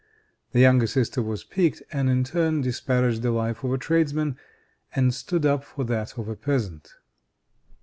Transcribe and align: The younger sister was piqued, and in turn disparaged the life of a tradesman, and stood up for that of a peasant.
The 0.51 0.59
younger 0.59 0.87
sister 0.87 1.21
was 1.21 1.43
piqued, 1.43 1.83
and 1.91 2.09
in 2.09 2.23
turn 2.23 2.61
disparaged 2.61 3.21
the 3.21 3.29
life 3.29 3.63
of 3.63 3.71
a 3.71 3.77
tradesman, 3.77 4.35
and 4.95 5.13
stood 5.13 5.45
up 5.45 5.63
for 5.63 5.83
that 5.83 6.17
of 6.17 6.27
a 6.27 6.35
peasant. 6.35 6.95